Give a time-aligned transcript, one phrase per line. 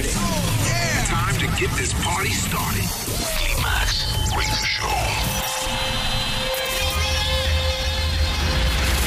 [0.00, 0.14] Ready?
[0.64, 1.04] Yeah.
[1.04, 2.88] Time to get this party started.
[3.36, 4.96] Climax Radio Show.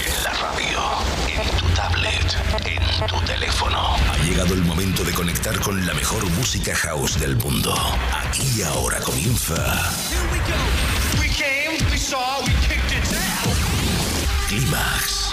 [0.06, 0.82] En la radio,
[1.34, 3.96] en tu tablet, en tu teléfono.
[4.12, 7.74] Ha llegado el momento de conectar con la mejor música house del mundo.
[8.14, 9.56] Aquí y ahora comienza.
[9.56, 11.20] Here we go.
[11.20, 14.48] We came, we saw, we kicked its ass.
[14.48, 15.33] Climax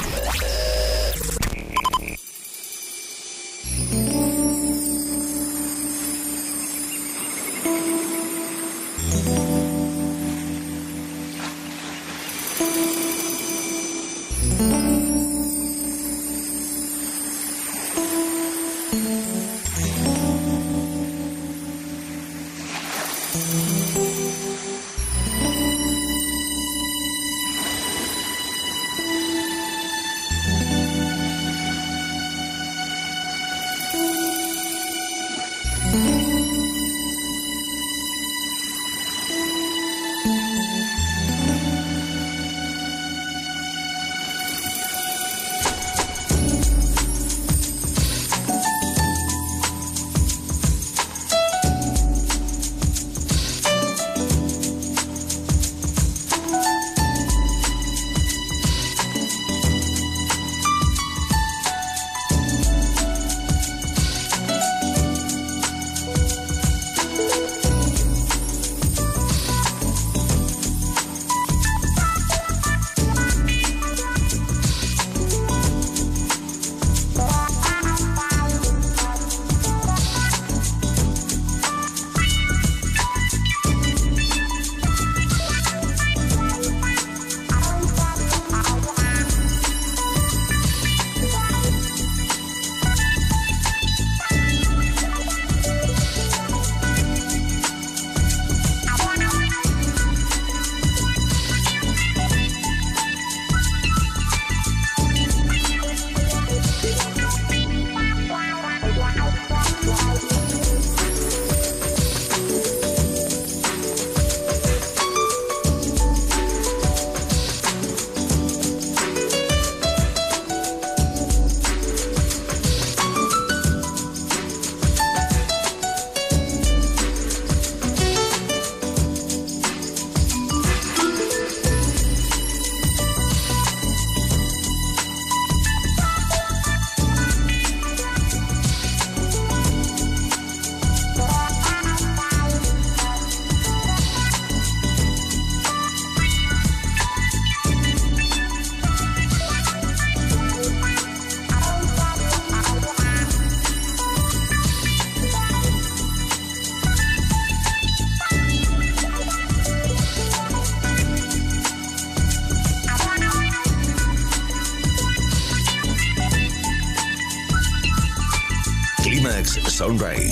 [170.01, 170.30] Climax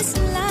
[0.00, 0.49] this life.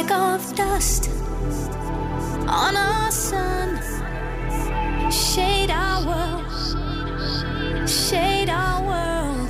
[0.00, 1.10] speck of dust
[2.48, 3.78] on our sun.
[5.10, 6.50] Shade our world,
[7.88, 9.48] shade our world.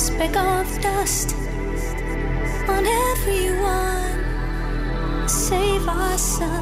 [0.00, 1.36] Speck of dust
[2.68, 4.18] on everyone.
[5.28, 6.61] Save our sun.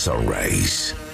[0.00, 1.09] Climax Sunrise.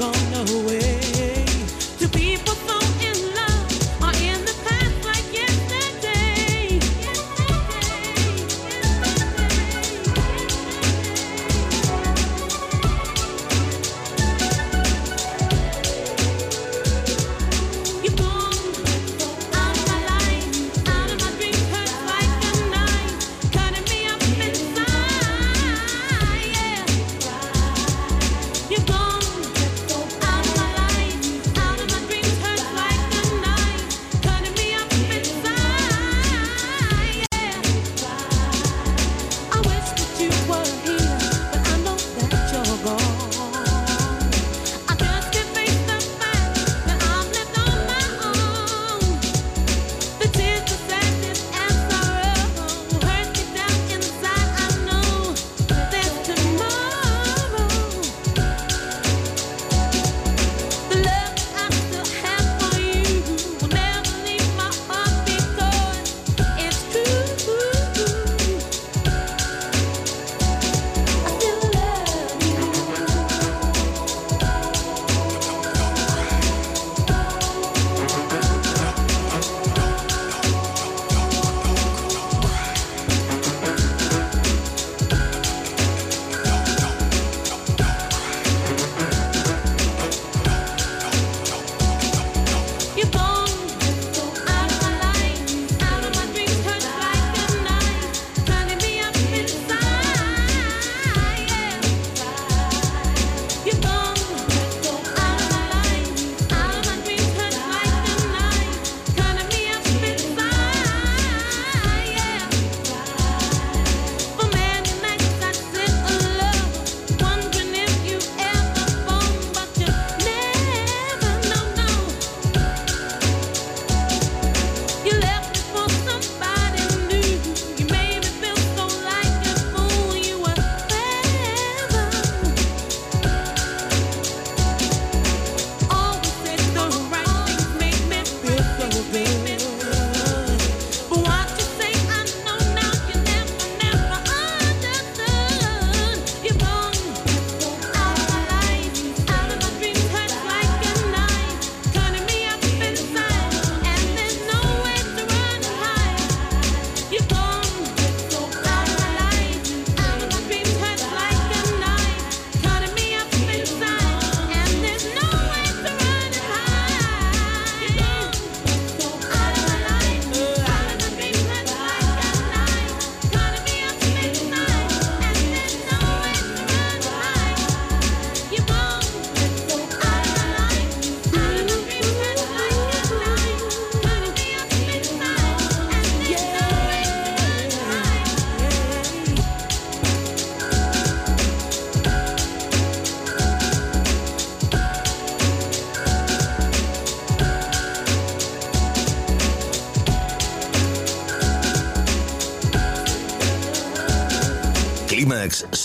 [0.00, 0.79] gone away.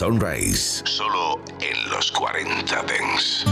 [0.05, 0.83] Sunrise.
[0.85, 3.43] Solo en los 40 Dents.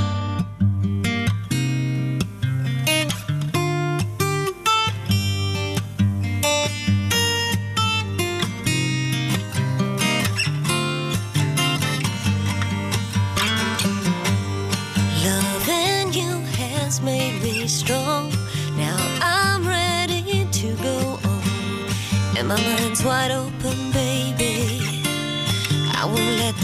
[17.02, 18.30] made me strong.
[18.78, 22.38] Now I'm ready to go on.
[22.38, 24.12] And my mind's wide open, baby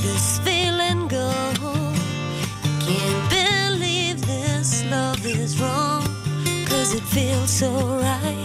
[0.02, 1.32] this feeling go.
[2.86, 6.04] Can't believe this love is wrong,
[6.68, 8.39] cause it feels so right.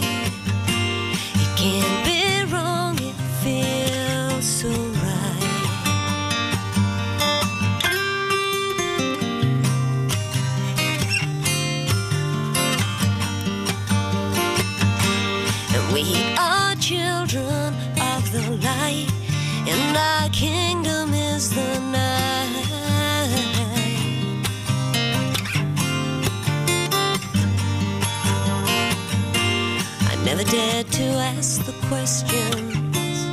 [32.05, 33.25] questions.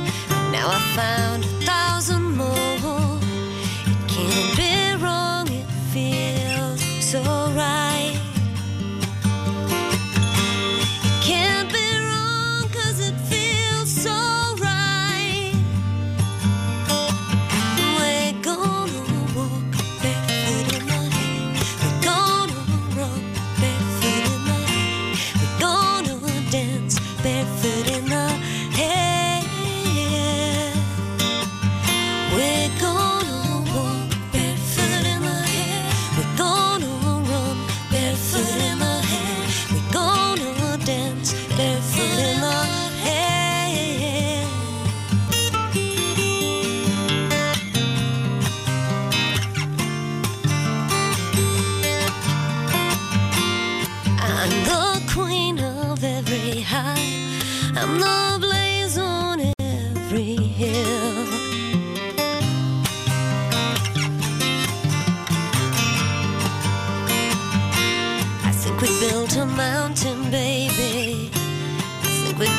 [0.51, 1.32] Now I found.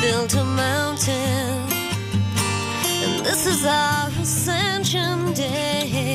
[0.05, 1.67] built a mountain,
[3.03, 6.14] and this is our ascension day.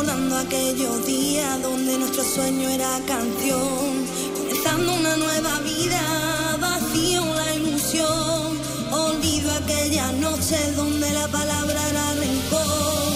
[0.00, 8.58] recordando aquellos días donde nuestro sueño era canción, comenzando una nueva vida, vacío la ilusión,
[8.92, 13.12] olvido aquella noche donde la palabra era rencor,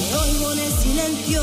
[0.00, 1.42] me oigo en el silencio,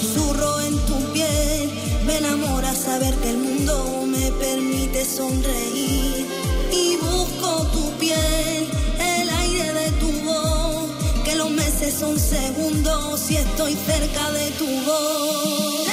[0.00, 1.70] susurro en tu piel,
[2.06, 6.27] me enamora saber que el mundo me permite sonreír.
[11.88, 15.88] es un segundo si estoy cerca de tu voz.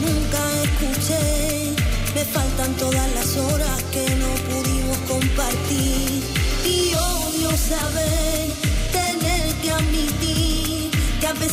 [0.00, 1.74] Nunca escuché,
[2.14, 3.82] me faltan todas las horas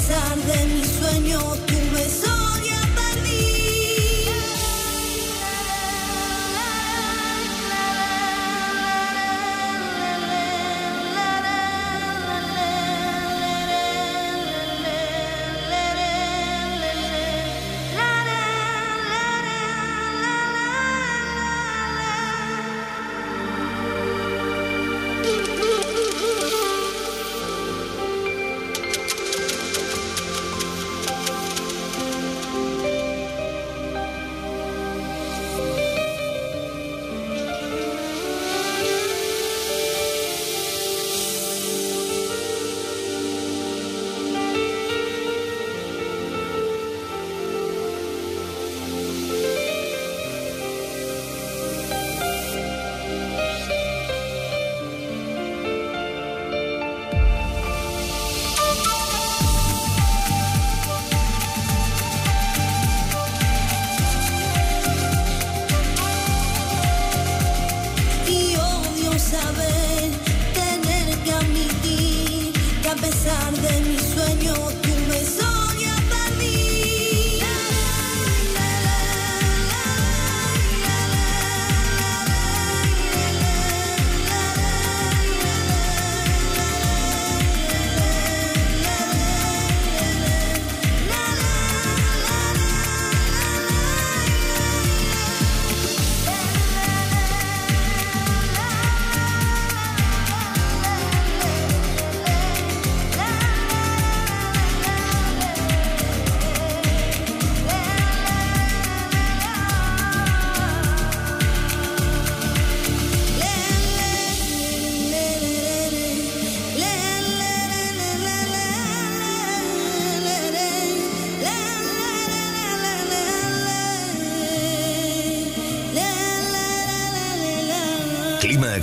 [0.10, 1.69] pesar de mi sueño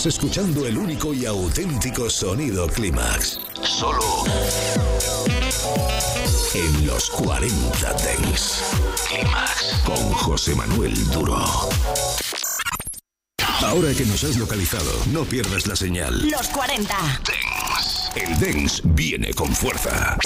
[0.00, 3.38] Estás escuchando el único y auténtico sonido Clímax.
[3.62, 4.24] Solo
[6.54, 8.62] en los 40 Dents.
[9.06, 11.36] Clímax con José Manuel Duro.
[13.60, 16.30] Ahora que nos has localizado, no pierdas la señal.
[16.30, 16.96] Los 40.
[17.26, 18.10] Dents.
[18.16, 20.16] El Dents viene con fuerza.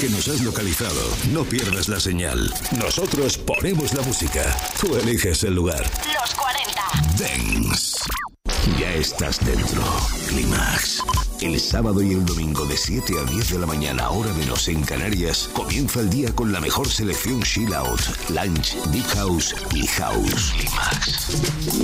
[0.00, 1.00] Que nos has localizado,
[1.32, 2.52] no pierdas la señal.
[2.78, 4.56] Nosotros ponemos la música.
[4.80, 5.82] Tú eliges el lugar.
[6.20, 6.82] Los 40.
[7.18, 7.98] Dance.
[8.78, 9.82] Ya estás dentro.
[10.28, 11.02] Climax.
[11.40, 14.82] El sábado y el domingo de 7 a 10 de la mañana, hora menos en
[14.82, 20.52] Canarias, comienza el día con la mejor selección chill out, lunch, deep house y house.
[20.52, 21.26] Climax.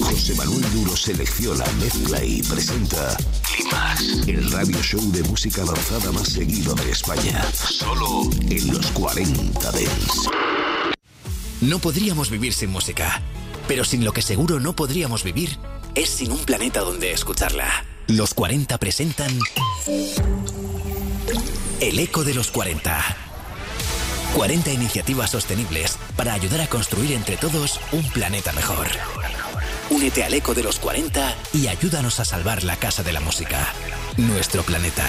[0.01, 3.17] José Manuel Duro selecciona, mezcla y presenta
[3.55, 7.45] Climax, el radio show de música avanzada más seguido de España.
[7.53, 10.29] Solo en los 40 Dents.
[11.61, 13.23] No podríamos vivir sin música,
[13.69, 15.57] pero sin lo que seguro no podríamos vivir
[15.95, 17.85] es sin un planeta donde escucharla.
[18.09, 19.39] Los 40 presentan
[21.81, 23.17] El Eco de los 40.
[24.35, 28.89] 40 iniciativas sostenibles para ayudar a construir entre todos un planeta mejor.
[29.95, 33.73] Únete al Eco de los 40 y ayúdanos a salvar la Casa de la Música,
[34.17, 35.07] nuestro planeta.